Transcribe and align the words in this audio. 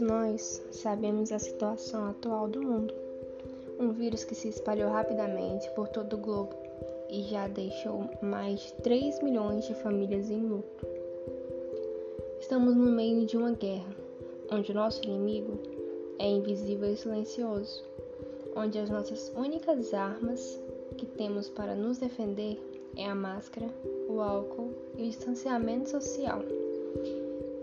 Todos 0.00 0.14
nós 0.14 0.62
sabemos 0.70 1.30
a 1.30 1.38
situação 1.38 2.08
atual 2.08 2.48
do 2.48 2.62
mundo. 2.62 2.94
Um 3.78 3.92
vírus 3.92 4.24
que 4.24 4.34
se 4.34 4.48
espalhou 4.48 4.90
rapidamente 4.90 5.68
por 5.72 5.88
todo 5.88 6.14
o 6.14 6.18
globo 6.18 6.56
e 7.10 7.24
já 7.24 7.46
deixou 7.48 8.08
mais 8.22 8.60
de 8.60 8.72
3 8.82 9.22
milhões 9.22 9.66
de 9.66 9.74
famílias 9.74 10.30
em 10.30 10.40
luto. 10.40 10.86
Estamos 12.40 12.74
no 12.74 12.90
meio 12.90 13.26
de 13.26 13.36
uma 13.36 13.50
guerra, 13.50 13.94
onde 14.50 14.72
o 14.72 14.74
nosso 14.74 15.04
inimigo 15.04 15.58
é 16.18 16.26
invisível 16.26 16.90
e 16.90 16.96
silencioso, 16.96 17.84
onde 18.56 18.78
as 18.78 18.88
nossas 18.88 19.30
únicas 19.36 19.92
armas 19.92 20.58
que 20.96 21.04
temos 21.04 21.50
para 21.50 21.74
nos 21.74 21.98
defender 21.98 22.58
é 22.96 23.04
a 23.04 23.14
máscara, 23.14 23.68
o 24.08 24.18
álcool 24.18 24.72
e 24.96 25.02
o 25.02 25.06
distanciamento 25.06 25.90
social. 25.90 26.42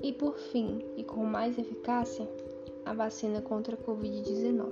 E 0.01 0.13
por 0.13 0.37
fim, 0.37 0.83
e 0.95 1.03
com 1.03 1.23
mais 1.23 1.57
eficácia, 1.57 2.27
a 2.85 2.93
vacina 2.93 3.41
contra 3.41 3.75
a 3.75 3.77
Covid-19. 3.77 4.71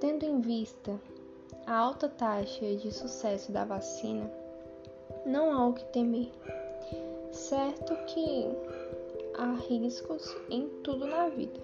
Tendo 0.00 0.24
em 0.24 0.40
vista 0.40 1.00
a 1.66 1.76
alta 1.76 2.08
taxa 2.08 2.76
de 2.76 2.92
sucesso 2.92 3.50
da 3.52 3.64
vacina, 3.64 4.30
não 5.24 5.52
há 5.52 5.66
o 5.66 5.74
que 5.74 5.84
temer. 5.86 6.30
Certo 7.30 7.94
que 8.06 8.46
há 9.36 9.54
riscos 9.68 10.36
em 10.50 10.68
tudo 10.82 11.06
na 11.06 11.28
vida, 11.28 11.60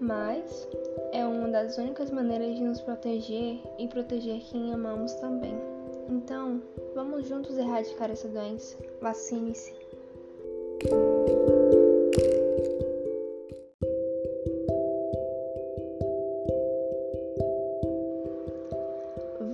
mas 0.00 0.68
é 1.12 1.24
uma 1.24 1.48
das 1.48 1.78
únicas 1.78 2.10
maneiras 2.10 2.56
de 2.56 2.62
nos 2.62 2.80
proteger 2.80 3.60
e 3.78 3.88
proteger 3.88 4.40
quem 4.40 4.72
amamos 4.72 5.12
também. 5.14 5.54
Então, 6.08 6.62
vamos 6.94 7.26
juntos 7.26 7.58
erradicar 7.58 8.10
essa 8.10 8.28
doença. 8.28 8.76
Vacine-se. 9.00 9.85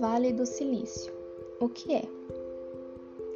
Vale 0.00 0.32
do 0.32 0.44
Silício. 0.44 1.12
O 1.60 1.68
que 1.68 1.94
é? 1.94 2.02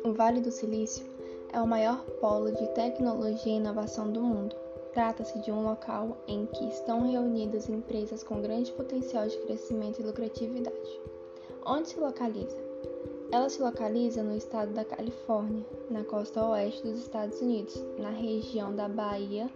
O 0.05 0.13
Vale 0.13 0.41
do 0.41 0.51
Silício 0.51 1.07
é 1.53 1.61
o 1.61 1.67
maior 1.67 2.05
polo 2.21 2.51
de 2.51 2.67
tecnologia 2.75 3.53
e 3.53 3.57
inovação 3.57 4.11
do 4.11 4.21
mundo. 4.21 4.57
Trata-se 4.93 5.39
de 5.41 5.53
um 5.53 5.63
local 5.63 6.17
em 6.27 6.47
que 6.47 6.65
estão 6.69 7.09
reunidas 7.09 7.69
empresas 7.69 8.25
com 8.25 8.43
grande 8.43 8.73
potencial 8.73 9.29
de 9.29 9.39
crescimento 9.39 10.01
e 10.01 10.05
lucratividade. 10.05 11.01
Onde 11.65 11.91
se 11.91 12.01
localiza? 12.01 12.66
Ela 13.33 13.49
se 13.49 13.61
localiza 13.61 14.23
no 14.23 14.37
estado 14.37 14.73
da 14.73 14.85
Califórnia, 14.85 15.65
na 15.91 16.05
costa 16.05 16.45
oeste 16.47 16.83
dos 16.83 16.99
Estados 16.99 17.41
Unidos, 17.41 17.75
na 17.99 18.11
região 18.11 18.75
da 18.75 18.89
Baía 18.89 19.51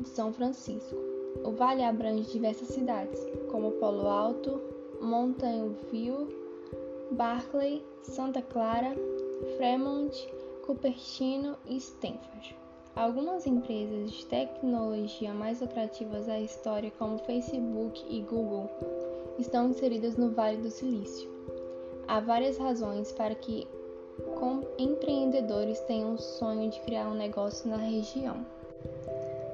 de 0.00 0.08
São 0.08 0.32
Francisco. 0.32 0.96
O 1.44 1.52
vale 1.52 1.84
abrange 1.84 2.32
diversas 2.32 2.68
cidades, 2.68 3.24
como 3.50 3.72
Polo 3.72 4.08
Alto, 4.08 4.60
Mountain 5.00 5.76
View, 5.90 6.28
Barclay, 7.12 7.84
Santa 8.02 8.42
Clara, 8.42 8.94
Fremont, 9.56 10.12
Cupertino 10.66 11.56
e 11.66 11.76
Stanford. 11.76 12.56
Algumas 12.94 13.46
empresas 13.46 14.10
de 14.10 14.26
tecnologia 14.26 15.32
mais 15.32 15.60
lucrativas 15.60 16.26
da 16.26 16.38
história, 16.40 16.92
como 16.98 17.18
Facebook 17.18 18.04
e 18.08 18.20
Google, 18.22 18.68
estão 19.38 19.70
inseridas 19.70 20.16
no 20.16 20.30
Vale 20.30 20.58
do 20.58 20.70
Silício. 20.70 21.31
Há 22.12 22.20
várias 22.20 22.58
razões 22.58 23.10
para 23.10 23.34
que 23.34 23.66
empreendedores 24.78 25.80
tenham 25.80 26.12
o 26.12 26.18
sonho 26.18 26.70
de 26.70 26.78
criar 26.80 27.08
um 27.08 27.14
negócio 27.14 27.70
na 27.70 27.78
região. 27.78 28.44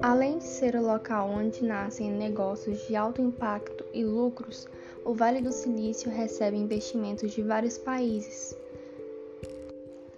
Além 0.01 0.39
de 0.39 0.43
ser 0.43 0.75
o 0.75 0.85
local 0.85 1.29
onde 1.29 1.63
nascem 1.63 2.11
negócios 2.11 2.85
de 2.85 2.97
alto 2.97 3.21
impacto 3.21 3.85
e 3.93 4.03
lucros, 4.03 4.67
o 5.05 5.13
Vale 5.13 5.39
do 5.41 5.53
Silício 5.53 6.11
recebe 6.11 6.57
investimentos 6.57 7.31
de 7.31 7.41
vários 7.41 7.77
países, 7.77 8.53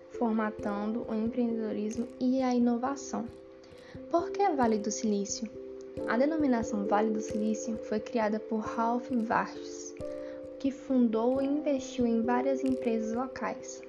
formatando 0.09 1.06
o 1.07 1.13
empreendedorismo 1.13 2.07
e 2.19 2.41
a 2.41 2.56
inovação. 2.56 3.24
Por 4.09 4.31
que 4.31 4.50
Vale 4.50 4.80
do 4.80 4.90
Silício? 4.90 5.47
A 6.07 6.18
denominação 6.18 6.88
Vale 6.88 7.12
do 7.12 7.22
Silício 7.22 7.78
foi 7.84 8.00
criada 8.00 8.40
por 8.40 8.62
Ralph 8.62 9.12
Vargas, 9.12 9.94
que 10.62 10.70
fundou 10.70 11.42
e 11.42 11.46
investiu 11.46 12.06
em 12.06 12.22
várias 12.22 12.64
empresas 12.64 13.16
locais. 13.16 13.82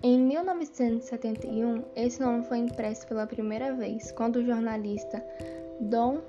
Em 0.00 0.20
1971, 0.20 1.82
esse 1.96 2.20
nome 2.20 2.44
foi 2.44 2.58
impresso 2.58 3.08
pela 3.08 3.26
primeira 3.26 3.74
vez 3.74 4.12
quando 4.12 4.36
o 4.36 4.44
jornalista 4.44 5.20
Don 5.80 6.20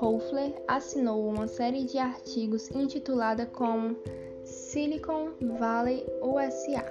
Hoefler 0.00 0.54
assinou 0.66 1.28
uma 1.28 1.46
série 1.46 1.84
de 1.84 1.98
artigos 1.98 2.70
intitulada 2.70 3.44
como 3.44 3.94
Silicon 4.42 5.32
Valley 5.58 6.06
USA 6.22 6.82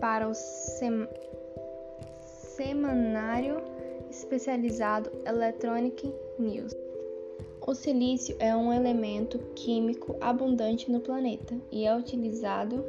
para 0.00 0.28
o 0.28 0.34
sem... 0.34 1.08
semanário 2.56 3.62
especializado 4.10 5.12
Electronic 5.24 6.12
News. 6.40 6.83
O 7.66 7.74
silício 7.74 8.36
é 8.38 8.54
um 8.54 8.70
elemento 8.70 9.38
químico 9.54 10.14
abundante 10.20 10.92
no 10.92 11.00
planeta 11.00 11.56
e 11.72 11.86
é 11.86 11.96
utilizado 11.96 12.84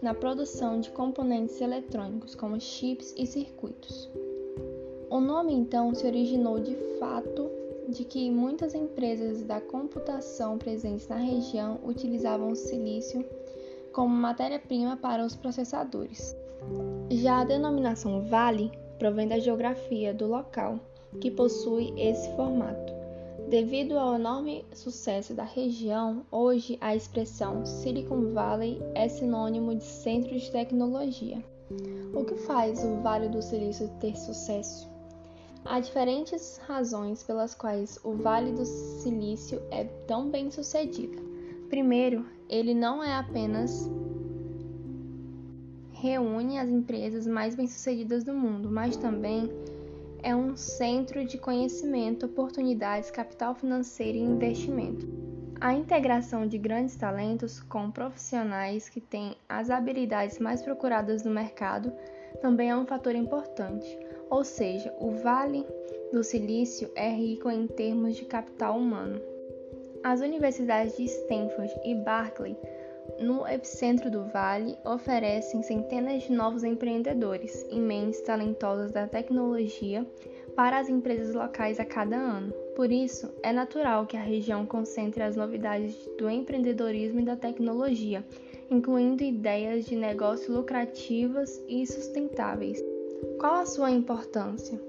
na 0.00 0.14
produção 0.14 0.80
de 0.80 0.90
componentes 0.90 1.60
eletrônicos, 1.60 2.34
como 2.34 2.58
chips 2.58 3.12
e 3.18 3.26
circuitos. 3.26 4.08
O 5.10 5.20
nome 5.20 5.52
então 5.52 5.94
se 5.94 6.06
originou 6.06 6.58
de 6.58 6.74
fato 6.98 7.50
de 7.86 8.02
que 8.02 8.30
muitas 8.30 8.74
empresas 8.74 9.42
da 9.42 9.60
computação 9.60 10.56
presentes 10.56 11.06
na 11.06 11.16
região 11.16 11.78
utilizavam 11.84 12.48
o 12.48 12.56
silício 12.56 13.22
como 13.92 14.08
matéria-prima 14.08 14.96
para 14.96 15.22
os 15.22 15.36
processadores. 15.36 16.34
Já 17.10 17.40
a 17.40 17.44
denominação 17.44 18.22
vale 18.22 18.72
provém 18.98 19.28
da 19.28 19.38
geografia 19.38 20.14
do 20.14 20.26
local, 20.26 20.80
que 21.20 21.30
possui 21.30 21.92
esse 21.98 22.34
formato. 22.36 22.97
Devido 23.48 23.98
ao 23.98 24.16
enorme 24.16 24.62
sucesso 24.74 25.32
da 25.32 25.42
região, 25.42 26.26
hoje 26.30 26.76
a 26.82 26.94
expressão 26.94 27.64
Silicon 27.64 28.34
Valley 28.34 28.78
é 28.94 29.08
sinônimo 29.08 29.74
de 29.74 29.84
centro 29.84 30.38
de 30.38 30.52
tecnologia. 30.52 31.42
O 32.12 32.26
que 32.26 32.34
faz 32.34 32.84
o 32.84 33.00
Vale 33.00 33.30
do 33.30 33.40
Silício 33.40 33.88
ter 34.00 34.14
sucesso? 34.18 34.86
Há 35.64 35.80
diferentes 35.80 36.58
razões 36.66 37.22
pelas 37.22 37.54
quais 37.54 37.98
o 38.04 38.12
Vale 38.12 38.52
do 38.52 38.66
Silício 38.66 39.62
é 39.70 39.84
tão 40.06 40.28
bem 40.28 40.50
sucedido. 40.50 41.16
Primeiro, 41.70 42.26
ele 42.50 42.74
não 42.74 43.02
é 43.02 43.14
apenas 43.14 43.90
reúne 45.90 46.58
as 46.58 46.68
empresas 46.68 47.26
mais 47.26 47.54
bem-sucedidas 47.54 48.22
do 48.24 48.34
mundo, 48.34 48.70
mas 48.70 48.94
também 48.96 49.50
é 50.22 50.34
um 50.34 50.56
centro 50.56 51.24
de 51.24 51.38
conhecimento, 51.38 52.26
oportunidades, 52.26 53.10
capital 53.10 53.54
financeiro 53.54 54.18
e 54.18 54.22
investimento. 54.22 55.06
A 55.60 55.74
integração 55.74 56.46
de 56.46 56.56
grandes 56.56 56.94
talentos 56.96 57.60
com 57.60 57.90
profissionais 57.90 58.88
que 58.88 59.00
têm 59.00 59.36
as 59.48 59.70
habilidades 59.70 60.38
mais 60.38 60.62
procuradas 60.62 61.24
no 61.24 61.32
mercado 61.32 61.92
também 62.40 62.70
é 62.70 62.76
um 62.76 62.86
fator 62.86 63.14
importante. 63.14 63.98
Ou 64.30 64.44
seja, 64.44 64.94
o 65.00 65.10
Vale 65.10 65.66
do 66.12 66.22
Silício 66.22 66.90
é 66.94 67.10
rico 67.10 67.50
em 67.50 67.66
termos 67.66 68.16
de 68.16 68.24
capital 68.24 68.78
humano. 68.78 69.20
As 70.04 70.20
universidades 70.20 70.96
de 70.96 71.04
Stanford 71.04 71.74
e 71.84 71.94
Berkeley 71.96 72.56
no 73.20 73.46
epicentro 73.46 74.10
do 74.10 74.24
vale, 74.26 74.78
oferecem 74.84 75.62
centenas 75.62 76.22
de 76.22 76.32
novos 76.32 76.64
empreendedores 76.64 77.66
e 77.70 77.78
mentes 77.78 78.20
talentosas 78.20 78.92
da 78.92 79.06
tecnologia 79.06 80.06
para 80.54 80.78
as 80.78 80.88
empresas 80.88 81.34
locais 81.34 81.78
a 81.80 81.84
cada 81.84 82.16
ano. 82.16 82.52
Por 82.74 82.92
isso, 82.92 83.32
é 83.42 83.52
natural 83.52 84.06
que 84.06 84.16
a 84.16 84.22
região 84.22 84.66
concentre 84.66 85.22
as 85.22 85.36
novidades 85.36 85.96
do 86.18 86.28
empreendedorismo 86.28 87.20
e 87.20 87.24
da 87.24 87.36
tecnologia, 87.36 88.24
incluindo 88.70 89.22
ideias 89.22 89.84
de 89.84 89.96
negócio 89.96 90.52
lucrativas 90.52 91.62
e 91.68 91.86
sustentáveis. 91.86 92.82
Qual 93.38 93.54
a 93.54 93.66
sua 93.66 93.90
importância? 93.90 94.80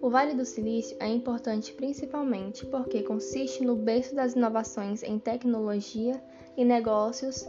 O 0.00 0.08
Vale 0.10 0.34
do 0.34 0.44
Silício 0.44 0.96
é 1.00 1.08
importante 1.08 1.72
principalmente 1.72 2.64
porque 2.66 3.02
consiste 3.02 3.64
no 3.64 3.74
berço 3.74 4.14
das 4.14 4.34
inovações 4.34 5.02
em 5.02 5.18
tecnologia 5.18 6.22
e 6.56 6.64
negócios 6.64 7.48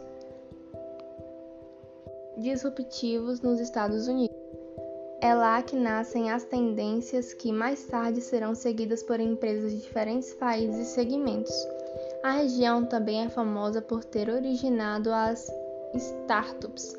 disruptivos 2.39 3.41
nos 3.41 3.59
Estados 3.59 4.07
Unidos. 4.07 4.37
É 5.21 5.33
lá 5.33 5.61
que 5.61 5.75
nascem 5.75 6.31
as 6.31 6.45
tendências 6.45 7.33
que 7.33 7.51
mais 7.51 7.83
tarde 7.83 8.21
serão 8.21 8.55
seguidas 8.55 9.03
por 9.03 9.19
empresas 9.19 9.71
de 9.71 9.81
diferentes 9.81 10.33
países 10.33 10.87
e 10.87 10.91
segmentos. 10.91 11.53
A 12.23 12.31
região 12.31 12.85
também 12.85 13.25
é 13.25 13.29
famosa 13.29 13.81
por 13.81 14.03
ter 14.05 14.29
originado 14.29 15.11
as 15.11 15.51
startups, 15.93 16.97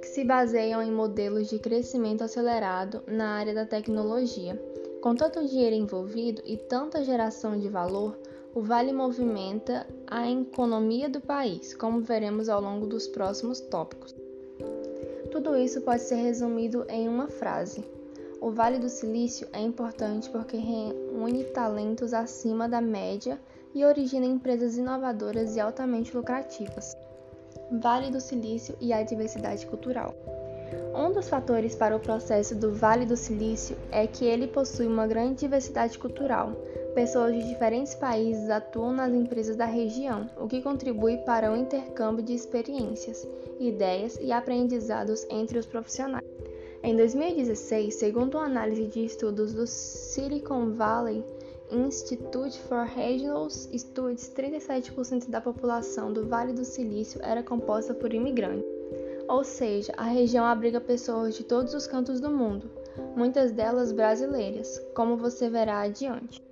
que 0.00 0.06
se 0.08 0.24
baseiam 0.24 0.82
em 0.82 0.90
modelos 0.90 1.48
de 1.48 1.60
crescimento 1.60 2.24
acelerado 2.24 3.02
na 3.06 3.36
área 3.36 3.54
da 3.54 3.66
tecnologia. 3.66 4.60
Com 5.00 5.14
tanto 5.14 5.46
dinheiro 5.46 5.76
envolvido 5.76 6.42
e 6.44 6.56
tanta 6.56 7.04
geração 7.04 7.58
de 7.58 7.68
valor, 7.68 8.18
o 8.52 8.60
Vale 8.60 8.92
movimenta 8.92 9.86
a 10.08 10.28
economia 10.28 11.08
do 11.08 11.20
país, 11.20 11.72
como 11.72 12.00
veremos 12.00 12.48
ao 12.48 12.60
longo 12.60 12.86
dos 12.86 13.06
próximos 13.06 13.60
tópicos. 13.60 14.14
Tudo 15.30 15.56
isso 15.56 15.80
pode 15.82 16.02
ser 16.02 16.16
resumido 16.16 16.84
em 16.88 17.08
uma 17.08 17.28
frase: 17.28 17.84
O 18.40 18.50
Vale 18.50 18.78
do 18.78 18.88
Silício 18.88 19.46
é 19.52 19.60
importante 19.60 20.28
porque 20.30 20.56
reúne 20.56 21.44
talentos 21.44 22.12
acima 22.12 22.68
da 22.68 22.80
média 22.80 23.40
e 23.74 23.84
origina 23.84 24.26
empresas 24.26 24.76
inovadoras 24.76 25.54
e 25.54 25.60
altamente 25.60 26.16
lucrativas. 26.16 26.96
Vale 27.80 28.10
do 28.10 28.20
Silício 28.20 28.76
e 28.80 28.92
a 28.92 29.02
diversidade 29.02 29.64
cultural. 29.66 30.14
Um 30.94 31.12
dos 31.12 31.28
fatores 31.28 31.76
para 31.76 31.94
o 31.94 32.00
processo 32.00 32.54
do 32.56 32.72
Vale 32.72 33.06
do 33.06 33.16
Silício 33.16 33.76
é 33.92 34.06
que 34.06 34.24
ele 34.24 34.48
possui 34.48 34.86
uma 34.86 35.06
grande 35.06 35.40
diversidade 35.40 35.98
cultural. 35.98 36.52
Pessoas 36.94 37.32
de 37.32 37.48
diferentes 37.48 37.94
países 37.94 38.50
atuam 38.50 38.92
nas 38.92 39.12
empresas 39.14 39.54
da 39.54 39.64
região, 39.64 40.28
o 40.40 40.48
que 40.48 40.60
contribui 40.60 41.18
para 41.18 41.52
o 41.52 41.56
intercâmbio 41.56 42.24
de 42.24 42.34
experiências, 42.34 43.26
ideias 43.60 44.18
e 44.20 44.32
aprendizados 44.32 45.24
entre 45.30 45.58
os 45.58 45.66
profissionais. 45.66 46.24
Em 46.82 46.96
2016, 46.96 47.94
segundo 47.94 48.38
uma 48.38 48.46
análise 48.46 48.86
de 48.86 49.04
estudos 49.04 49.52
do 49.52 49.66
Silicon 49.66 50.72
Valley 50.72 51.22
Institute 51.70 52.58
for 52.62 52.84
Regional 52.84 53.48
Studies, 53.48 54.32
37% 54.34 55.30
da 55.30 55.40
população 55.40 56.12
do 56.12 56.26
Vale 56.26 56.52
do 56.52 56.64
Silício 56.64 57.20
era 57.22 57.44
composta 57.44 57.94
por 57.94 58.12
imigrantes. 58.12 58.66
Ou 59.28 59.44
seja, 59.44 59.92
a 59.96 60.04
região 60.04 60.44
abriga 60.44 60.80
pessoas 60.80 61.36
de 61.36 61.44
todos 61.44 61.72
os 61.72 61.86
cantos 61.86 62.20
do 62.20 62.30
mundo, 62.30 62.68
muitas 63.14 63.52
delas 63.52 63.92
brasileiras, 63.92 64.82
como 64.92 65.16
você 65.16 65.48
verá 65.48 65.82
adiante. 65.82 66.49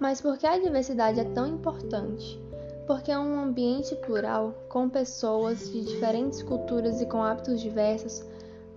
Mas 0.00 0.18
por 0.18 0.38
que 0.38 0.46
a 0.46 0.58
diversidade 0.58 1.20
é 1.20 1.24
tão 1.24 1.46
importante? 1.46 2.40
Porque 2.86 3.12
é 3.12 3.18
um 3.18 3.38
ambiente 3.38 3.94
plural, 3.96 4.54
com 4.66 4.88
pessoas 4.88 5.70
de 5.70 5.84
diferentes 5.84 6.42
culturas 6.42 7.02
e 7.02 7.06
com 7.06 7.22
hábitos 7.22 7.60
diversos, 7.60 8.24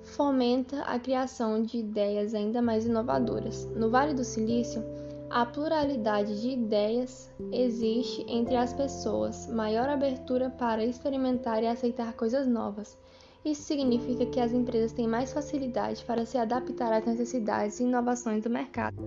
fomenta 0.01 0.81
a 0.81 0.99
criação 0.99 1.63
de 1.63 1.77
ideias 1.77 2.35
ainda 2.35 2.61
mais 2.61 2.85
inovadoras. 2.85 3.65
No 3.73 3.89
Vale 3.89 4.13
do 4.13 4.25
Silício, 4.25 4.83
a 5.29 5.45
pluralidade 5.45 6.41
de 6.41 6.49
ideias 6.49 7.31
existe 7.53 8.25
entre 8.27 8.57
as 8.57 8.73
pessoas, 8.73 9.47
maior 9.47 9.87
abertura 9.87 10.49
para 10.49 10.83
experimentar 10.83 11.63
e 11.63 11.67
aceitar 11.67 12.13
coisas 12.13 12.45
novas. 12.45 12.97
Isso 13.45 13.63
significa 13.63 14.25
que 14.25 14.41
as 14.41 14.51
empresas 14.51 14.91
têm 14.91 15.07
mais 15.07 15.31
facilidade 15.31 16.03
para 16.03 16.25
se 16.25 16.37
adaptar 16.37 16.91
às 16.91 17.05
necessidades 17.05 17.79
e 17.79 17.83
inovações 17.83 18.43
do 18.43 18.49
mercado. 18.49 18.97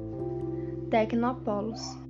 Tecnopolos 0.90 2.05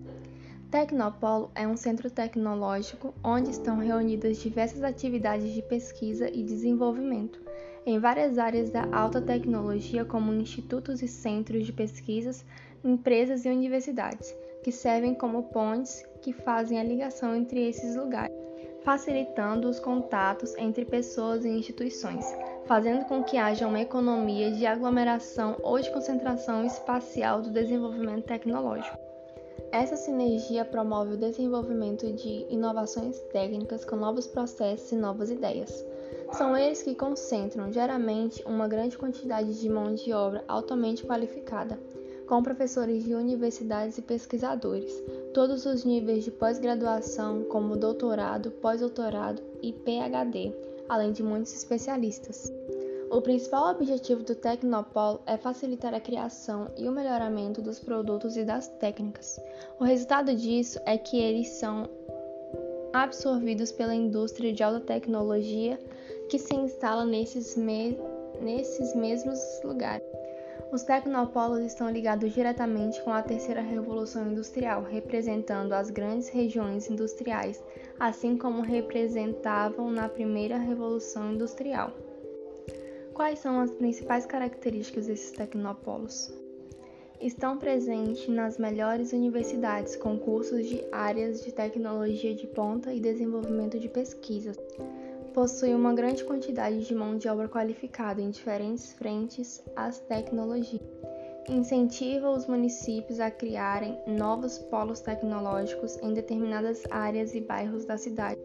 Tecnopolo 0.70 1.50
é 1.54 1.66
um 1.66 1.76
centro 1.76 2.10
tecnológico 2.10 3.14
onde 3.22 3.50
estão 3.50 3.78
reunidas 3.78 4.38
diversas 4.38 4.82
atividades 4.82 5.54
de 5.54 5.62
pesquisa 5.62 6.28
e 6.28 6.42
desenvolvimento 6.42 7.40
em 7.86 8.00
várias 8.00 8.36
áreas 8.36 8.68
da 8.68 8.84
alta 8.90 9.22
tecnologia, 9.22 10.04
como 10.04 10.34
institutos 10.34 11.02
e 11.02 11.08
centros 11.08 11.64
de 11.64 11.72
pesquisas, 11.72 12.44
empresas 12.82 13.44
e 13.44 13.48
universidades, 13.48 14.34
que 14.64 14.72
servem 14.72 15.14
como 15.14 15.44
pontes 15.44 16.04
que 16.20 16.32
fazem 16.32 16.80
a 16.80 16.82
ligação 16.82 17.36
entre 17.36 17.68
esses 17.68 17.94
lugares, 17.94 18.34
facilitando 18.82 19.68
os 19.68 19.78
contatos 19.78 20.52
entre 20.56 20.84
pessoas 20.84 21.44
e 21.44 21.48
instituições, 21.48 22.26
fazendo 22.66 23.04
com 23.04 23.22
que 23.22 23.36
haja 23.36 23.68
uma 23.68 23.80
economia 23.80 24.50
de 24.50 24.66
aglomeração 24.66 25.56
ou 25.62 25.80
de 25.80 25.92
concentração 25.92 26.66
espacial 26.66 27.40
do 27.40 27.52
desenvolvimento 27.52 28.24
tecnológico. 28.24 29.05
Essa 29.72 29.96
sinergia 29.96 30.64
promove 30.64 31.14
o 31.14 31.16
desenvolvimento 31.16 32.10
de 32.12 32.46
inovações 32.48 33.18
técnicas 33.32 33.84
com 33.84 33.96
novos 33.96 34.26
processos 34.26 34.90
e 34.92 34.96
novas 34.96 35.30
ideias. 35.30 35.84
São 36.32 36.56
eles 36.56 36.82
que 36.82 36.94
concentram 36.94 37.72
geralmente 37.72 38.42
uma 38.46 38.68
grande 38.68 38.96
quantidade 38.96 39.60
de 39.60 39.68
mão 39.68 39.94
de 39.94 40.12
obra 40.12 40.44
altamente 40.48 41.04
qualificada, 41.04 41.78
com 42.26 42.42
professores 42.42 43.04
de 43.04 43.14
universidades 43.14 43.98
e 43.98 44.02
pesquisadores, 44.02 44.92
todos 45.32 45.64
os 45.64 45.84
níveis 45.84 46.24
de 46.24 46.30
pós-graduação, 46.30 47.44
como 47.44 47.76
doutorado, 47.76 48.50
pós-doutorado 48.50 49.42
e 49.62 49.72
PhD, 49.72 50.52
além 50.88 51.12
de 51.12 51.22
muitos 51.22 51.52
especialistas. 51.52 52.52
O 53.08 53.20
principal 53.20 53.70
objetivo 53.70 54.24
do 54.24 54.34
Tecnopolo 54.34 55.20
é 55.26 55.36
facilitar 55.36 55.94
a 55.94 56.00
criação 56.00 56.70
e 56.76 56.88
o 56.88 56.92
melhoramento 56.92 57.62
dos 57.62 57.78
produtos 57.78 58.36
e 58.36 58.44
das 58.44 58.68
técnicas. 58.68 59.40
O 59.78 59.84
resultado 59.84 60.34
disso 60.34 60.80
é 60.84 60.98
que 60.98 61.16
eles 61.18 61.48
são 61.50 61.88
absorvidos 62.92 63.70
pela 63.70 63.94
indústria 63.94 64.52
de 64.52 64.62
alta 64.62 64.80
tecnologia 64.80 65.78
que 66.28 66.38
se 66.38 66.54
instala 66.54 67.04
nesses, 67.04 67.56
me 67.56 67.96
nesses 68.40 68.94
mesmos 68.94 69.38
lugares. 69.62 70.06
Os 70.72 70.82
tecnopolos 70.82 71.60
estão 71.60 71.88
ligados 71.88 72.34
diretamente 72.34 73.00
com 73.02 73.12
a 73.12 73.22
terceira 73.22 73.60
revolução 73.60 74.32
industrial, 74.32 74.82
representando 74.82 75.72
as 75.72 75.90
grandes 75.90 76.28
regiões 76.28 76.90
industriais, 76.90 77.62
assim 78.00 78.36
como 78.36 78.62
representavam 78.62 79.90
na 79.90 80.08
primeira 80.08 80.58
revolução 80.58 81.32
industrial. 81.32 81.92
Quais 83.16 83.40
são 83.40 83.58
as 83.58 83.70
principais 83.70 84.26
características 84.26 85.06
desses 85.08 85.32
tecnopolos? 85.32 86.32
Estão 87.20 87.56
presentes 87.56 88.28
nas 88.28 88.58
melhores 88.58 89.12
universidades 89.12 89.96
com 89.96 90.18
cursos 90.18 90.66
de 90.66 90.84
áreas 90.92 91.42
de 91.42 91.50
tecnologia 91.50 92.34
de 92.34 92.46
ponta 92.46 92.92
e 92.92 93.00
desenvolvimento 93.00 93.80
de 93.80 93.88
pesquisas 93.88 94.56
possui 95.36 95.74
uma 95.74 95.92
grande 95.92 96.24
quantidade 96.24 96.86
de 96.86 96.94
mão 96.94 97.18
de 97.18 97.28
obra 97.28 97.46
qualificada 97.46 98.22
em 98.22 98.30
diferentes 98.30 98.92
frentes 98.94 99.62
às 99.76 99.98
tecnologias. 99.98 100.80
Incentiva 101.46 102.30
os 102.30 102.46
municípios 102.46 103.20
a 103.20 103.30
criarem 103.30 103.98
novos 104.06 104.56
polos 104.58 105.00
tecnológicos 105.00 105.98
em 105.98 106.14
determinadas 106.14 106.84
áreas 106.90 107.34
e 107.34 107.40
bairros 107.42 107.84
da 107.84 107.98
cidade. 107.98 108.40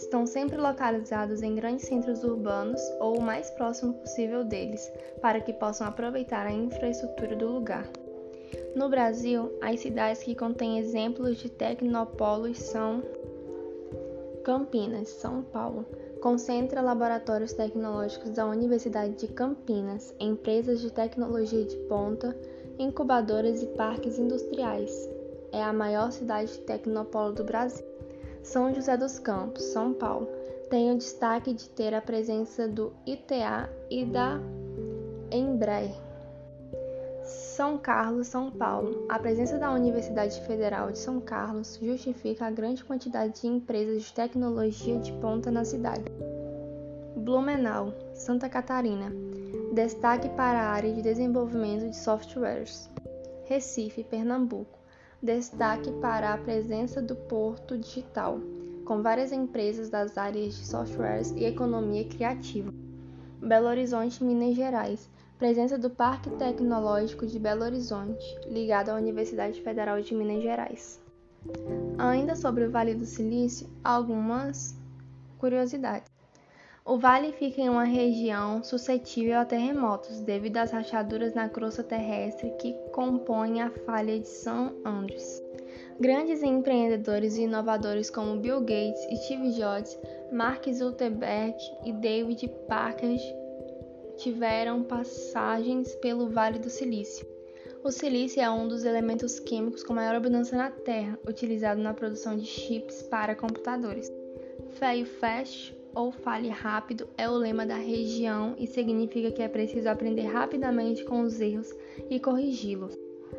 Estão 0.00 0.26
sempre 0.26 0.56
localizados 0.56 1.42
em 1.42 1.54
grandes 1.54 1.86
centros 1.86 2.24
urbanos 2.24 2.80
ou 3.00 3.18
o 3.18 3.22
mais 3.22 3.50
próximo 3.50 3.92
possível 3.92 4.42
deles, 4.42 4.90
para 5.20 5.42
que 5.42 5.52
possam 5.52 5.86
aproveitar 5.86 6.46
a 6.46 6.50
infraestrutura 6.50 7.36
do 7.36 7.46
lugar. 7.46 7.86
No 8.74 8.88
Brasil, 8.88 9.52
as 9.60 9.78
cidades 9.78 10.22
que 10.22 10.34
contêm 10.34 10.78
exemplos 10.78 11.36
de 11.36 11.50
tecnopolos 11.50 12.56
são 12.56 13.02
Campinas, 14.42 15.10
São 15.10 15.42
Paulo, 15.42 15.84
concentra 16.22 16.80
laboratórios 16.80 17.52
tecnológicos 17.52 18.30
da 18.30 18.46
Universidade 18.46 19.14
de 19.16 19.28
Campinas, 19.28 20.14
empresas 20.18 20.80
de 20.80 20.90
tecnologia 20.90 21.62
de 21.62 21.76
ponta, 21.76 22.34
incubadoras 22.78 23.62
e 23.62 23.66
parques 23.66 24.18
industriais. 24.18 25.10
É 25.52 25.62
a 25.62 25.74
maior 25.74 26.10
cidade 26.10 26.58
tecnopolo 26.60 27.34
do 27.34 27.44
Brasil. 27.44 27.89
São 28.42 28.74
José 28.74 28.96
dos 28.96 29.18
Campos, 29.18 29.62
São 29.64 29.92
Paulo, 29.92 30.28
tem 30.70 30.92
o 30.92 30.98
destaque 30.98 31.52
de 31.52 31.68
ter 31.68 31.94
a 31.94 32.00
presença 32.00 32.66
do 32.66 32.92
ITA 33.04 33.68
e 33.90 34.04
da 34.04 34.40
Embraer. 35.30 35.94
São 37.22 37.76
Carlos, 37.76 38.26
São 38.26 38.50
Paulo. 38.50 39.04
A 39.08 39.18
presença 39.18 39.58
da 39.58 39.70
Universidade 39.72 40.40
Federal 40.42 40.90
de 40.90 40.98
São 40.98 41.20
Carlos 41.20 41.78
justifica 41.80 42.46
a 42.46 42.50
grande 42.50 42.84
quantidade 42.84 43.42
de 43.42 43.46
empresas 43.46 44.04
de 44.04 44.12
tecnologia 44.12 44.98
de 44.98 45.12
ponta 45.14 45.50
na 45.50 45.64
cidade. 45.64 46.04
Blumenau, 47.16 47.92
Santa 48.14 48.48
Catarina. 48.48 49.12
Destaque 49.72 50.28
para 50.30 50.60
a 50.60 50.70
área 50.70 50.92
de 50.92 51.02
desenvolvimento 51.02 51.88
de 51.88 51.96
softwares. 51.96 52.88
Recife, 53.44 54.02
Pernambuco. 54.02 54.79
Destaque 55.22 55.90
para 56.00 56.32
a 56.32 56.38
presença 56.38 57.02
do 57.02 57.14
Porto 57.14 57.76
Digital, 57.76 58.40
com 58.84 59.02
várias 59.02 59.32
empresas 59.32 59.90
das 59.90 60.16
áreas 60.16 60.54
de 60.54 60.66
softwares 60.66 61.30
e 61.32 61.44
economia 61.44 62.04
criativa. 62.04 62.72
Belo 63.40 63.66
Horizonte, 63.66 64.22
Minas 64.24 64.54
Gerais 64.54 65.08
Presença 65.40 65.78
do 65.78 65.88
Parque 65.88 66.28
Tecnológico 66.32 67.26
de 67.26 67.38
Belo 67.38 67.64
Horizonte, 67.64 68.22
ligado 68.46 68.90
à 68.90 68.94
Universidade 68.94 69.58
Federal 69.62 69.98
de 70.02 70.14
Minas 70.14 70.42
Gerais. 70.42 71.00
Ainda 71.96 72.36
sobre 72.36 72.66
o 72.66 72.70
Vale 72.70 72.94
do 72.94 73.06
Silício, 73.06 73.66
algumas 73.82 74.78
curiosidades. 75.38 76.10
O 76.90 76.98
vale 76.98 77.30
fica 77.30 77.60
em 77.60 77.68
uma 77.68 77.84
região 77.84 78.64
suscetível 78.64 79.38
a 79.38 79.44
terremotos 79.44 80.22
devido 80.22 80.56
às 80.56 80.72
rachaduras 80.72 81.34
na 81.34 81.48
crosta 81.48 81.84
terrestre 81.84 82.50
que 82.60 82.74
compõem 82.90 83.62
a 83.62 83.70
falha 83.70 84.18
de 84.18 84.26
São 84.26 84.74
Andres. 84.84 85.40
Grandes 86.00 86.42
empreendedores 86.42 87.36
e 87.36 87.42
inovadores 87.42 88.10
como 88.10 88.40
Bill 88.40 88.58
Gates, 88.62 89.22
Steve 89.22 89.52
Jobs, 89.52 89.96
Mark 90.32 90.68
Zuckerberg 90.68 91.54
e 91.86 91.92
David 91.92 92.48
Parker 92.66 93.16
tiveram 94.16 94.82
passagens 94.82 95.94
pelo 95.94 96.28
Vale 96.28 96.58
do 96.58 96.68
Silício. 96.68 97.24
O 97.84 97.92
silício 97.92 98.42
é 98.42 98.50
um 98.50 98.66
dos 98.66 98.84
elementos 98.84 99.38
químicos 99.38 99.84
com 99.84 99.94
maior 99.94 100.16
abundância 100.16 100.58
na 100.58 100.72
Terra, 100.72 101.16
utilizado 101.24 101.80
na 101.80 101.94
produção 101.94 102.36
de 102.36 102.46
chips 102.46 103.00
para 103.04 103.36
computadores. 103.36 104.10
Fail 104.70 105.06
fast 105.06 105.78
ou 105.94 106.10
fale 106.10 106.48
rápido 106.48 107.08
é 107.16 107.28
o 107.28 107.34
lema 107.34 107.66
da 107.66 107.76
região 107.76 108.54
e 108.58 108.66
significa 108.66 109.30
que 109.30 109.42
é 109.42 109.48
preciso 109.48 109.88
aprender 109.88 110.26
rapidamente 110.26 111.04
com 111.04 111.22
os 111.22 111.40
erros 111.40 111.74
e 112.08 112.18
corrigi-los. 112.18 112.96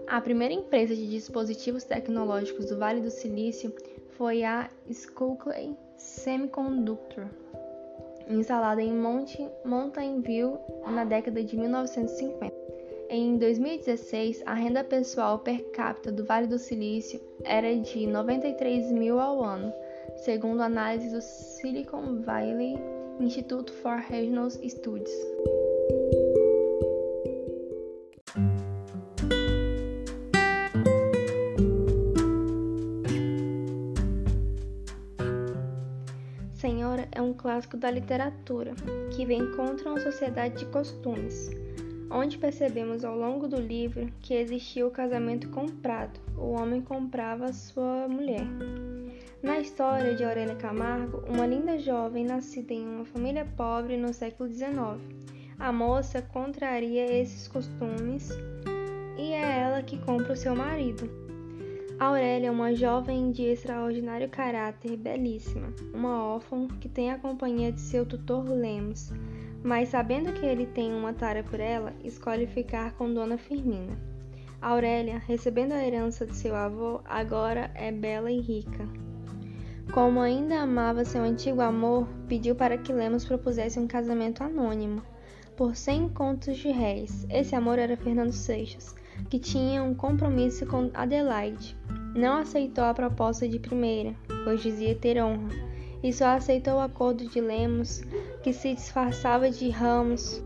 A 0.08 0.20
primeira 0.22 0.54
empresa 0.54 0.96
de 0.96 1.10
dispositivos 1.10 1.84
tecnológicos 1.84 2.66
do 2.66 2.78
Vale 2.78 3.02
do 3.02 3.10
Silício 3.10 3.74
foi 4.12 4.44
a 4.44 4.70
Schuylkill 4.92 5.78
Semiconductor, 5.98 7.28
instalada 8.28 8.82
em 8.82 8.94
Mountain 8.94 10.22
View 10.22 10.58
na 10.86 11.06
década 11.06 11.44
de 11.44 11.58
1950. 11.58 12.62
Em 13.10 13.38
2016, 13.38 14.42
a 14.46 14.54
renda 14.54 14.84
pessoal 14.84 15.40
per 15.40 15.70
capita 15.72 16.12
do 16.12 16.24
Vale 16.24 16.48
do 16.48 16.58
Silício 16.58 17.20
era 17.44 17.76
de 17.76 18.08
93 18.08 18.90
mil 18.92 19.20
ao 19.20 19.44
ano, 19.44 19.74
segundo 20.24 20.62
análise 20.62 21.10
do 21.10 21.22
Silicon 21.22 22.22
Valley 22.22 22.76
Institute 23.20 23.72
for 23.72 23.98
Regional 23.98 24.50
Studies. 24.50 25.12
Senhora 36.54 37.08
é 37.12 37.22
um 37.22 37.34
clássico 37.34 37.78
da 37.78 37.90
literatura 37.90 38.74
que 39.16 39.26
vem 39.26 39.52
contra 39.56 39.90
uma 39.90 40.00
sociedade 40.00 40.60
de 40.60 40.66
costumes, 40.68 41.50
onde 42.12 42.38
percebemos 42.38 43.04
ao 43.04 43.18
longo 43.18 43.48
do 43.48 43.60
livro 43.60 44.12
que 44.20 44.34
existia 44.34 44.86
o 44.86 44.92
casamento 44.92 45.50
comprado, 45.50 46.20
o 46.38 46.52
homem 46.52 46.82
comprava 46.82 47.52
sua 47.54 48.08
mulher. 48.08 48.46
Na 49.44 49.60
história 49.60 50.14
de 50.14 50.24
Aurélia 50.24 50.56
Camargo, 50.56 51.24
uma 51.28 51.48
linda 51.48 51.80
jovem 51.80 52.24
nascida 52.24 52.76
em 52.76 52.88
uma 52.88 53.06
família 53.06 53.44
pobre 53.58 53.98
no 53.98 54.14
século 54.14 54.54
XIX, 54.54 55.02
a 55.58 55.72
moça 55.72 56.22
contraria 56.22 57.12
esses 57.12 57.48
costumes 57.48 58.30
e 59.18 59.34
é 59.34 59.62
ela 59.62 59.82
que 59.82 59.98
compra 59.98 60.34
o 60.34 60.38
seu 60.38 60.56
marido. 60.56 61.10
Aurélia 62.00 62.50
é 62.50 62.52
uma 62.52 62.76
jovem 62.76 63.32
de 63.32 63.42
extraordinário 63.42 64.30
caráter, 64.30 64.96
belíssima, 64.96 65.74
uma 65.92 66.24
órfã 66.24 66.68
que 66.80 66.88
tem 66.88 67.10
a 67.10 67.18
companhia 67.18 67.72
de 67.72 67.82
seu 67.82 68.06
tutor 68.06 68.48
Lemos, 68.48 69.12
mas 69.64 69.90
sabendo 69.90 70.34
que 70.34 70.46
ele 70.46 70.68
tem 70.68 70.94
uma 70.94 71.14
tara 71.14 71.44
por 71.44 71.60
ela, 71.60 71.96
escolhe 72.04 72.46
ficar 72.46 72.94
com 72.94 73.12
Dona 73.12 73.40
Firmina. 73.40 73.98
Aurélia, 74.62 75.18
recebendo 75.18 75.72
a 75.72 75.84
herança 75.84 76.28
de 76.28 76.36
seu 76.36 76.56
avô, 76.56 77.02
agora 77.06 77.72
é 77.74 77.92
bela 77.92 78.32
e 78.32 78.40
rica. 78.40 78.88
Como 79.94 80.22
ainda 80.22 80.62
amava 80.62 81.04
seu 81.04 81.22
antigo 81.22 81.62
amor, 81.62 82.08
pediu 82.28 82.56
para 82.56 82.78
que 82.78 82.94
Lemos 82.94 83.26
propusesse 83.26 83.78
um 83.78 83.88
casamento 83.88 84.42
anônimo, 84.42 85.02
por 85.58 85.76
cem 85.76 86.08
contos 86.08 86.58
de 86.58 86.70
réis. 86.70 87.26
Esse 87.30 87.56
amor 87.56 87.78
era 87.78 87.98
Fernando 87.98 88.32
Seixas, 88.32 88.96
que 89.30 89.38
tinha 89.38 89.84
um 89.84 89.94
compromisso 89.94 90.66
com 90.66 90.90
Adelaide. 90.94 91.78
Não 92.16 92.38
aceitou 92.38 92.86
a 92.86 92.94
proposta 92.94 93.48
de 93.48 93.60
primeira, 93.60 94.16
pois 94.44 94.62
dizia 94.62 94.96
ter 94.96 95.22
honra, 95.22 95.50
e 96.02 96.14
só 96.14 96.28
aceitou 96.28 96.76
o 96.76 96.80
acordo 96.80 97.28
de 97.28 97.42
Lemos, 97.42 98.02
que 98.42 98.54
se 98.54 98.74
disfarçava 98.74 99.50
de 99.50 99.70
Ramos, 99.70 100.44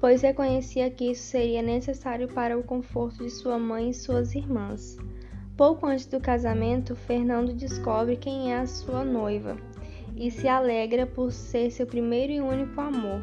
pois 0.00 0.20
reconhecia 0.22 0.90
que 0.90 1.12
isso 1.12 1.22
seria 1.22 1.62
necessário 1.62 2.28
para 2.28 2.58
o 2.58 2.62
conforto 2.62 3.22
de 3.22 3.30
sua 3.30 3.58
mãe 3.58 3.90
e 3.90 3.94
suas 3.94 4.34
irmãs. 4.34 4.98
Pouco 5.56 5.86
antes 5.86 6.06
do 6.06 6.18
casamento, 6.18 6.96
Fernando 6.96 7.52
descobre 7.52 8.16
quem 8.16 8.52
é 8.52 8.58
a 8.58 8.66
sua 8.66 9.04
noiva 9.04 9.56
e 10.16 10.30
se 10.30 10.48
alegra 10.48 11.06
por 11.06 11.30
ser 11.30 11.70
seu 11.70 11.86
primeiro 11.86 12.32
e 12.32 12.40
único 12.40 12.80
amor. 12.80 13.22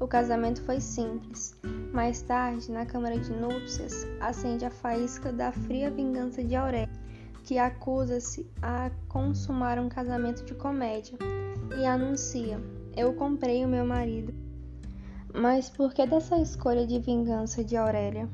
O 0.00 0.06
casamento 0.06 0.62
foi 0.62 0.80
simples. 0.80 1.56
Mais 1.92 2.22
tarde, 2.22 2.70
na 2.70 2.84
Câmara 2.84 3.18
de 3.18 3.32
Núpcias, 3.32 4.06
acende 4.20 4.64
a 4.64 4.70
faísca 4.70 5.32
da 5.32 5.52
fria 5.52 5.90
vingança 5.90 6.42
de 6.42 6.54
Aurélia, 6.54 6.88
que 7.44 7.56
acusa-se 7.56 8.48
a 8.60 8.90
consumar 9.08 9.78
um 9.78 9.88
casamento 9.88 10.44
de 10.44 10.54
comédia 10.54 11.18
e 11.80 11.86
anuncia: 11.86 12.60
Eu 12.96 13.14
comprei 13.14 13.64
o 13.64 13.68
meu 13.68 13.86
marido. 13.86 14.34
Mas 15.34 15.70
por 15.70 15.92
que 15.92 16.06
dessa 16.06 16.36
escolha 16.38 16.86
de 16.86 16.98
vingança 16.98 17.62
de 17.62 17.76
Aurélia? 17.76 18.28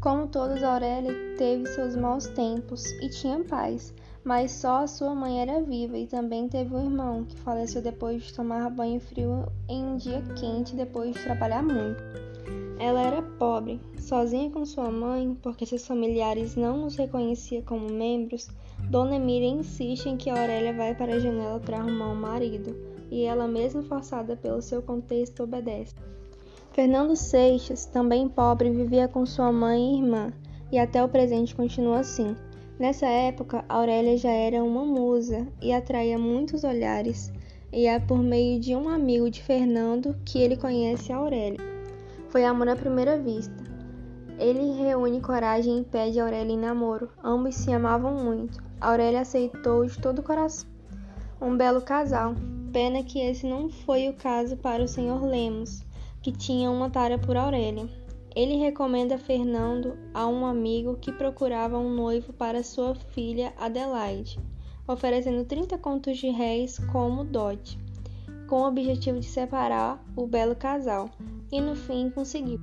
Como 0.00 0.28
todos, 0.28 0.62
Aurélia 0.62 1.12
teve 1.36 1.66
seus 1.66 1.94
maus 1.94 2.26
tempos 2.28 2.90
e 3.02 3.10
tinha 3.10 3.44
paz, 3.44 3.92
mas 4.24 4.50
só 4.50 4.84
a 4.84 4.86
sua 4.86 5.14
mãe 5.14 5.42
era 5.42 5.60
viva 5.60 5.98
e 5.98 6.06
também 6.06 6.48
teve 6.48 6.74
um 6.74 6.84
irmão 6.84 7.24
que 7.24 7.36
faleceu 7.36 7.82
depois 7.82 8.22
de 8.22 8.32
tomar 8.32 8.70
banho 8.70 8.98
frio 8.98 9.46
em 9.68 9.84
um 9.84 9.96
dia 9.98 10.22
quente 10.40 10.74
depois 10.74 11.12
de 11.12 11.22
trabalhar 11.22 11.62
muito. 11.62 12.02
Ela 12.78 13.02
era 13.02 13.20
pobre, 13.20 13.78
sozinha 13.98 14.50
com 14.50 14.64
sua 14.64 14.90
mãe, 14.90 15.36
porque 15.42 15.66
seus 15.66 15.86
familiares 15.86 16.56
não 16.56 16.86
os 16.86 16.96
reconheciam 16.96 17.60
como 17.60 17.92
membros. 17.92 18.48
Dona 18.88 19.16
Emília 19.16 19.50
insiste 19.50 20.06
em 20.08 20.16
que 20.16 20.30
Aurélia 20.30 20.72
vai 20.72 20.94
para 20.94 21.16
a 21.16 21.18
janela 21.18 21.60
para 21.60 21.76
arrumar 21.76 22.08
um 22.08 22.14
marido, 22.14 22.74
e 23.10 23.24
ela, 23.24 23.46
mesmo 23.46 23.82
forçada 23.82 24.34
pelo 24.34 24.62
seu 24.62 24.80
contexto, 24.80 25.42
obedece. 25.42 25.94
Fernando 26.72 27.16
Seixas, 27.16 27.84
também 27.84 28.28
pobre, 28.28 28.70
vivia 28.70 29.08
com 29.08 29.26
sua 29.26 29.50
mãe 29.50 29.94
e 29.94 29.98
irmã, 29.98 30.32
e 30.70 30.78
até 30.78 31.02
o 31.02 31.08
presente 31.08 31.54
continua 31.54 31.98
assim. 31.98 32.36
Nessa 32.78 33.06
época, 33.06 33.64
Aurélia 33.68 34.16
já 34.16 34.30
era 34.30 34.62
uma 34.62 34.84
musa 34.84 35.48
e 35.60 35.72
atraía 35.72 36.16
muitos 36.16 36.62
olhares, 36.62 37.32
e 37.72 37.86
é 37.86 37.98
por 37.98 38.18
meio 38.18 38.60
de 38.60 38.74
um 38.76 38.88
amigo 38.88 39.28
de 39.28 39.42
Fernando 39.42 40.16
que 40.24 40.38
ele 40.38 40.56
conhece 40.56 41.12
Aurélia. 41.12 41.60
Foi 42.28 42.44
amor 42.44 42.68
à 42.68 42.76
primeira 42.76 43.18
vista. 43.18 43.52
Ele 44.38 44.72
reúne 44.80 45.20
coragem 45.20 45.80
e 45.80 45.84
pede 45.84 46.20
Aurélia 46.20 46.54
em 46.54 46.58
namoro. 46.58 47.10
Ambos 47.22 47.56
se 47.56 47.72
amavam 47.72 48.14
muito. 48.14 48.62
Aurélia 48.80 49.20
aceitou 49.20 49.84
de 49.84 49.98
todo 49.98 50.20
o 50.20 50.22
coração. 50.22 50.68
Um 51.40 51.56
belo 51.56 51.82
casal. 51.82 52.34
Pena 52.72 53.02
que 53.02 53.18
esse 53.18 53.46
não 53.46 53.68
foi 53.68 54.08
o 54.08 54.14
caso 54.14 54.56
para 54.56 54.82
o 54.82 54.88
Sr. 54.88 55.22
Lemos, 55.22 55.84
que 56.22 56.32
tinha 56.32 56.70
uma 56.70 56.90
tara 56.90 57.18
por 57.18 57.36
Aurélia. 57.36 57.88
Ele 58.34 58.56
recomenda 58.56 59.18
Fernando 59.18 59.98
a 60.14 60.26
um 60.26 60.46
amigo 60.46 60.96
que 60.96 61.10
procurava 61.10 61.78
um 61.78 61.92
noivo 61.92 62.32
para 62.32 62.62
sua 62.62 62.94
filha 62.94 63.52
Adelaide, 63.58 64.38
oferecendo 64.86 65.44
30 65.44 65.78
contos 65.78 66.18
de 66.18 66.28
réis 66.28 66.78
como 66.92 67.24
dote, 67.24 67.78
com 68.46 68.62
o 68.62 68.68
objetivo 68.68 69.18
de 69.18 69.26
separar 69.26 70.04
o 70.14 70.26
belo 70.26 70.54
casal, 70.54 71.10
e 71.50 71.60
no 71.60 71.74
fim 71.74 72.10
conseguiu. 72.10 72.60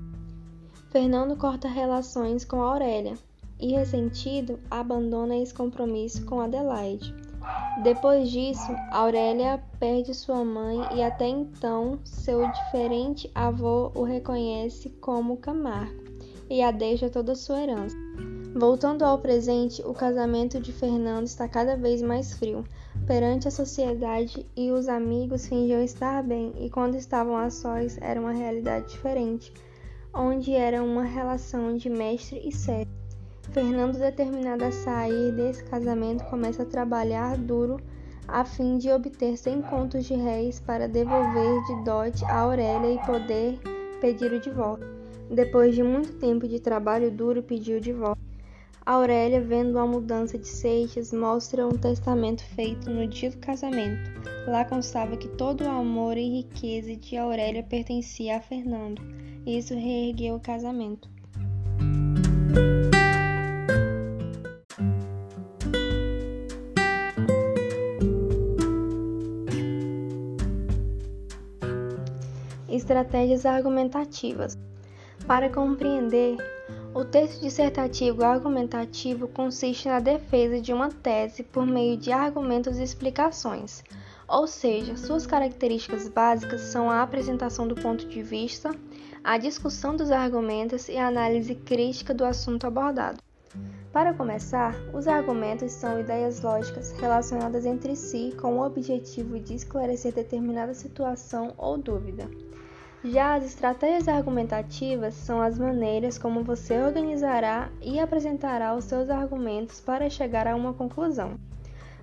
Fernando 0.90 1.36
corta 1.36 1.68
relações 1.68 2.46
com 2.46 2.62
Aurélia 2.62 3.16
e, 3.60 3.74
ressentido, 3.74 4.60
abandona 4.72 5.36
esse 5.36 5.54
compromisso 5.54 6.26
com 6.26 6.40
Adelaide. 6.40 7.14
Depois 7.84 8.30
disso, 8.30 8.76
Aurélia 8.92 9.62
perde 9.80 10.14
sua 10.14 10.44
mãe 10.44 10.80
e 10.96 11.04
até 11.04 11.28
então 11.28 12.00
seu 12.04 12.50
diferente 12.52 13.30
avô 13.36 13.92
o 13.94 14.04
reconhece 14.04 14.90
como 15.00 15.38
Camargo 15.38 16.04
e 16.50 16.62
a 16.62 16.72
deixa 16.72 17.10
toda 17.10 17.36
sua 17.36 17.62
herança. 17.62 17.96
Voltando 18.56 19.04
ao 19.04 19.20
presente, 19.20 19.84
o 19.84 19.94
casamento 19.94 20.60
de 20.60 20.74
Fernando 20.74 21.28
está 21.28 21.48
cada 21.48 21.76
vez 21.76 22.02
mais 22.02 22.34
frio. 22.34 22.64
Perante 23.06 23.48
a 23.48 23.52
sociedade 23.52 24.46
e 24.56 24.72
os 24.72 24.88
amigos 24.88 25.48
fingiam 25.48 25.84
estar 25.84 26.24
bem, 26.24 26.52
e 26.58 26.70
quando 26.70 26.96
estavam 26.96 27.38
a 27.38 27.52
sós 27.52 27.98
era 28.02 28.20
uma 28.20 28.32
realidade 28.32 28.90
diferente, 28.90 29.54
onde 30.14 30.54
era 30.54 30.84
uma 30.84 31.04
relação 31.04 31.78
de 31.78 31.90
mestre 31.90 32.42
e 32.44 32.52
servo. 32.52 32.92
Fernando, 33.52 33.98
determinado 33.98 34.66
a 34.66 34.72
sair 34.72 35.32
desse 35.32 35.64
casamento, 35.64 36.24
começa 36.26 36.64
a 36.64 36.66
trabalhar 36.66 37.38
duro 37.38 37.80
a 38.28 38.44
fim 38.44 38.78
de 38.78 38.92
obter 38.92 39.38
cem 39.38 39.62
contos 39.62 40.06
de 40.06 40.14
réis 40.14 40.60
para 40.60 40.88
devolver 40.88 41.64
de 41.66 41.84
dote 41.84 42.26
a 42.26 42.40
Aurélia 42.40 42.94
e 42.94 43.06
poder 43.06 43.58
pedir 44.02 44.34
o 44.34 44.54
volta. 44.54 44.86
Depois 45.30 45.76
de 45.76 45.84
muito 45.84 46.14
tempo 46.14 46.48
de 46.48 46.60
trabalho 46.60 47.10
duro, 47.10 47.42
pediu 47.42 47.80
de 47.80 47.94
volta. 47.94 48.20
Aurélia, 48.86 49.42
vendo 49.42 49.78
a 49.78 49.86
mudança 49.86 50.38
de 50.38 50.48
Seixas, 50.48 51.12
mostra 51.12 51.68
um 51.68 51.78
testamento 51.78 52.42
feito 52.56 52.90
no 52.90 53.06
dia 53.06 53.30
do 53.30 53.38
casamento. 53.38 54.10
Lá 54.48 54.64
constava 54.64 55.18
que 55.18 55.28
todo 55.28 55.66
o 55.66 55.70
amor 55.70 56.16
e 56.16 56.42
riqueza 56.42 56.96
de 56.96 57.18
Aurélia 57.18 57.64
pertencia 57.64 58.38
a 58.38 58.42
Fernando. 58.42 59.02
Isso 59.46 59.74
reergueu 59.74 60.36
o 60.36 60.40
casamento. 60.40 61.10
Estratégias 72.88 73.46
argumentativas. 73.46 74.58
Para 75.28 75.50
compreender 75.50 76.38
O 76.96 77.04
texto 77.04 77.42
dissertativo 77.42 78.24
argumentativo 78.24 79.28
consiste 79.28 79.90
na 79.90 80.00
defesa 80.00 80.62
de 80.62 80.72
uma 80.72 80.88
tese 80.90 81.44
por 81.44 81.66
meio 81.66 81.98
de 81.98 82.14
argumentos 82.14 82.78
e 82.78 82.84
explicações, 82.84 83.84
ou 84.26 84.48
seja, 84.48 84.96
suas 84.96 85.28
características 85.28 86.08
básicas 86.08 86.62
são 86.62 86.90
a 86.90 87.02
apresentação 87.02 87.68
do 87.68 87.76
ponto 87.76 88.08
de 88.08 88.24
vista, 88.24 88.74
a 89.22 89.38
discussão 89.38 89.94
dos 89.94 90.10
argumentos 90.10 90.88
e 90.88 90.96
a 90.96 91.10
análise 91.10 91.56
crítica 91.56 92.14
do 92.14 92.24
assunto 92.24 92.66
abordado. 92.66 93.20
Para 93.92 94.14
começar, 94.14 94.74
os 94.94 95.10
argumentos 95.10 95.74
são 95.74 96.00
ideias 96.00 96.42
lógicas 96.42 96.94
relacionadas 96.94 97.66
entre 97.66 97.98
si 97.98 98.34
com 98.40 98.58
o 98.58 98.66
objetivo 98.66 99.38
de 99.38 99.56
esclarecer 99.56 100.14
determinada 100.14 100.74
situação 100.74 101.54
ou 101.58 101.78
dúvida. 101.78 102.30
Já 103.12 103.36
as 103.36 103.46
estratégias 103.46 104.10
argumentativas 104.10 105.14
são 105.14 105.42
as 105.42 105.58
maneiras 105.58 106.18
como 106.18 106.44
você 106.44 106.78
organizará 106.78 107.70
e 107.82 108.02
apresentará 108.02 108.76
os 108.76 108.84
seus 108.84 109.10
argumentos 109.10 109.80
para 109.80 110.10
chegar 110.10 110.46
a 110.46 110.54
uma 110.54 110.74
conclusão. 110.74 111.40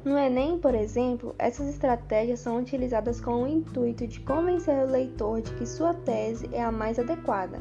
No 0.02 0.16
Enem, 0.16 0.58
por 0.58 0.74
exemplo, 0.74 1.34
essas 1.38 1.68
estratégias 1.68 2.40
são 2.40 2.58
utilizadas 2.58 3.20
com 3.20 3.42
o 3.42 3.46
intuito 3.46 4.06
de 4.06 4.20
convencer 4.20 4.82
o 4.82 4.90
leitor 4.90 5.42
de 5.42 5.52
que 5.52 5.66
sua 5.66 5.92
tese 5.92 6.48
é 6.52 6.62
a 6.62 6.72
mais 6.72 6.98
adequada. 6.98 7.60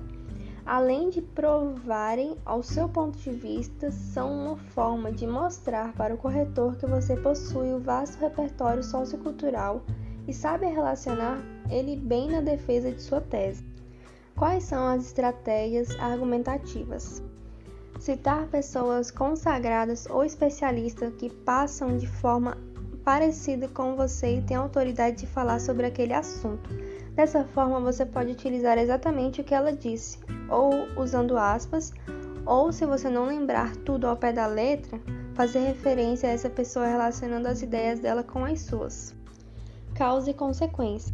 Além 0.66 1.10
de 1.10 1.22
provarem 1.22 2.38
ao 2.46 2.64
seu 2.64 2.88
ponto 2.88 3.18
de 3.18 3.32
vista, 3.32 3.92
são 3.92 4.32
uma 4.32 4.56
forma 4.56 5.12
de 5.12 5.28
mostrar 5.28 5.92
para 5.94 6.14
o 6.14 6.18
corretor 6.18 6.78
que 6.78 6.86
você 6.86 7.18
possui 7.18 7.74
o 7.74 7.80
vasto 7.80 8.22
repertório 8.22 8.84
sociocultural 8.84 9.82
e 10.26 10.34
sabe 10.34 10.66
relacionar 10.68 11.53
ele 11.70 11.96
bem 11.96 12.30
na 12.30 12.42
defesa 12.42 12.92
de 12.92 13.02
sua 13.02 13.22
tese. 13.22 13.64
Quais 14.36 14.64
são 14.64 14.88
as 14.88 15.06
estratégias 15.06 15.98
argumentativas? 16.00 17.22
Citar 18.00 18.48
pessoas 18.48 19.12
consagradas 19.12 20.06
ou 20.10 20.24
especialistas 20.24 21.14
que 21.16 21.30
passam 21.30 21.98
de 21.98 22.08
forma 22.08 22.58
parecida 23.04 23.68
com 23.68 23.96
você 23.96 24.38
e 24.38 24.42
têm 24.42 24.58
autoridade 24.58 25.18
de 25.18 25.28
falar 25.28 25.60
sobre 25.60 25.86
aquele 25.86 26.14
assunto. 26.14 26.70
Dessa 27.16 27.44
forma, 27.44 27.80
você 27.80 28.06
pode 28.06 28.32
utilizar 28.32 28.78
exatamente 28.78 29.42
o 29.42 29.44
que 29.44 29.54
ela 29.54 29.72
disse, 29.72 30.18
ou 30.50 30.72
usando 31.02 31.38
aspas, 31.38 31.94
ou 32.46 32.72
se 32.72 32.86
você 32.86 33.10
não 33.10 33.28
lembrar 33.28 33.76
tudo 33.78 34.08
ao 34.08 34.18
pé 34.18 34.34
da 34.34 34.48
letra, 34.48 35.00
fazer 35.36 35.60
referência 35.60 36.28
a 36.28 36.32
essa 36.32 36.50
pessoa 36.50 36.88
relacionando 36.88 37.48
as 37.48 37.62
ideias 37.62 38.00
dela 38.00 38.24
com 38.24 38.44
as 38.44 38.62
suas 38.62 39.14
causa 39.94 40.32
e 40.32 40.34
consequência. 40.34 41.14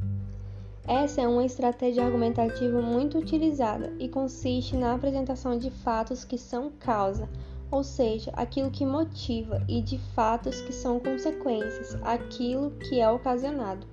Essa 0.88 1.22
é 1.22 1.28
uma 1.28 1.46
estratégia 1.46 2.04
argumentativa 2.04 2.82
muito 2.82 3.18
utilizada 3.18 3.94
e 4.00 4.08
consiste 4.08 4.76
na 4.76 4.94
apresentação 4.94 5.58
de 5.58 5.70
fatos 5.70 6.24
que 6.26 6.38
são 6.38 6.72
causa, 6.80 7.30
ou 7.72 7.84
seja, 7.84 8.32
aquilo 8.34 8.72
que 8.72 8.86
motiva, 8.86 9.64
e 9.68 9.82
de 9.82 9.98
fatos 10.16 10.62
que 10.62 10.74
são 10.74 11.00
consequências, 11.00 11.96
aquilo 12.02 12.72
que 12.72 13.00
é 13.00 13.10
ocasionado. 13.10 13.86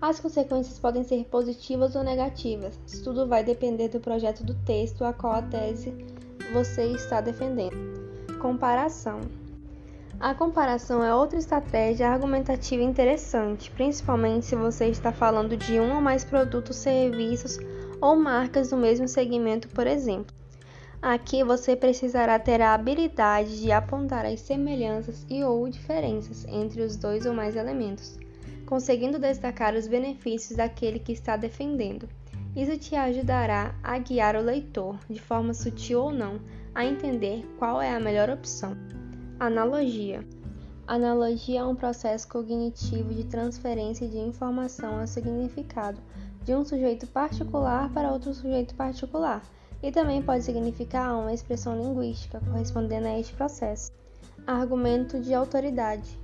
As 0.00 0.20
consequências 0.20 0.78
podem 0.78 1.02
ser 1.02 1.24
positivas 1.24 1.96
ou 1.96 2.04
negativas, 2.04 2.78
tudo 3.02 3.26
vai 3.26 3.42
depender 3.42 3.88
do 3.88 4.00
projeto 4.00 4.44
do 4.44 4.54
texto 4.64 5.04
a 5.04 5.12
qual 5.12 5.34
a 5.34 5.42
tese 5.42 5.92
você 6.52 6.84
está 6.92 7.20
defendendo. 7.20 7.76
Comparação. 8.40 9.20
A 10.20 10.34
comparação 10.34 11.04
é 11.04 11.14
outra 11.14 11.38
estratégia 11.38 12.08
argumentativa 12.08 12.82
interessante, 12.82 13.70
principalmente 13.70 14.46
se 14.46 14.56
você 14.56 14.86
está 14.86 15.12
falando 15.12 15.56
de 15.56 15.78
um 15.78 15.94
ou 15.94 16.00
mais 16.00 16.24
produtos, 16.24 16.74
serviços 16.74 17.56
ou 18.00 18.16
marcas 18.16 18.70
do 18.70 18.76
mesmo 18.76 19.06
segmento, 19.06 19.68
por 19.68 19.86
exemplo. 19.86 20.34
Aqui 21.00 21.44
você 21.44 21.76
precisará 21.76 22.36
ter 22.36 22.60
a 22.60 22.74
habilidade 22.74 23.60
de 23.60 23.70
apontar 23.70 24.26
as 24.26 24.40
semelhanças 24.40 25.24
e 25.30 25.44
ou 25.44 25.68
diferenças 25.68 26.44
entre 26.48 26.82
os 26.82 26.96
dois 26.96 27.24
ou 27.24 27.32
mais 27.32 27.54
elementos, 27.54 28.18
conseguindo 28.66 29.20
destacar 29.20 29.76
os 29.76 29.86
benefícios 29.86 30.56
daquele 30.56 30.98
que 30.98 31.12
está 31.12 31.36
defendendo. 31.36 32.08
Isso 32.56 32.76
te 32.76 32.96
ajudará 32.96 33.72
a 33.84 33.96
guiar 33.98 34.34
o 34.34 34.42
leitor, 34.42 34.98
de 35.08 35.20
forma 35.20 35.54
sutil 35.54 36.00
ou 36.00 36.12
não, 36.12 36.40
a 36.74 36.84
entender 36.84 37.46
qual 37.56 37.80
é 37.80 37.94
a 37.94 38.00
melhor 38.00 38.28
opção. 38.28 38.76
Analogia. 39.40 40.26
Analogia 40.84 41.60
é 41.60 41.64
um 41.64 41.76
processo 41.76 42.26
cognitivo 42.26 43.14
de 43.14 43.22
transferência 43.22 44.08
de 44.08 44.18
informação 44.18 44.98
a 44.98 45.06
significado 45.06 46.00
de 46.42 46.52
um 46.56 46.64
sujeito 46.64 47.06
particular 47.06 47.88
para 47.92 48.10
outro 48.10 48.34
sujeito 48.34 48.74
particular, 48.74 49.40
e 49.80 49.92
também 49.92 50.20
pode 50.20 50.42
significar 50.42 51.16
uma 51.16 51.32
expressão 51.32 51.80
linguística 51.80 52.40
correspondendo 52.40 53.06
a 53.06 53.16
este 53.16 53.32
processo. 53.34 53.92
Argumento 54.44 55.20
de 55.20 55.32
autoridade. 55.32 56.18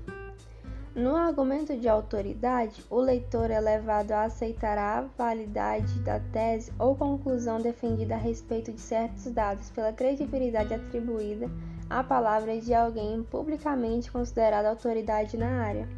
No 0.93 1.15
argumento 1.15 1.77
de 1.77 1.89
autoridade, 1.89 2.83
o 2.91 2.99
leitor 2.99 3.49
é 3.49 3.61
levado 3.61 4.11
a 4.11 4.25
aceitar 4.25 4.77
a 4.77 5.03
validade 5.17 6.01
da 6.01 6.19
tese 6.19 6.73
ou 6.81 6.97
conclusão 6.97 7.61
defendida 7.61 8.17
a 8.17 8.19
respeito 8.19 8.73
de 8.73 8.81
certos 8.81 9.31
dados 9.31 9.71
pela 9.71 9.93
credibilidade 9.93 10.75
atribuída 10.75 11.49
a 11.89 12.03
palavra 12.03 12.59
de 12.61 12.73
alguém 12.75 13.23
publicamente 13.23 14.11
considerado 14.11 14.67
autoridade 14.67 15.37
na 15.37 15.63
área. 15.63 15.89